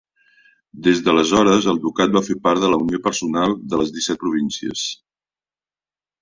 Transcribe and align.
Des 0.85 1.01
d'aleshores, 1.07 1.67
el 1.73 1.77
ducat 1.83 2.15
va 2.15 2.23
fer 2.29 2.37
part 2.47 2.63
de 2.63 2.71
la 2.71 2.79
unió 2.85 3.01
personal 3.09 3.55
de 3.75 3.81
les 3.83 3.93
Disset 3.99 4.21
Províncies. 4.25 4.87